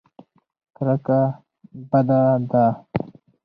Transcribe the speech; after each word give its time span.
کرکه 0.75 1.19
بده 1.89 2.21
ده. 2.51 2.65